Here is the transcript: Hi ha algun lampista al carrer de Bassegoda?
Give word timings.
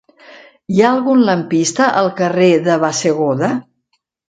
Hi 0.75 0.81
ha 0.81 0.87
algun 0.93 1.21
lampista 1.27 1.91
al 2.01 2.11
carrer 2.23 2.51
de 2.71 2.81
Bassegoda? 2.87 3.55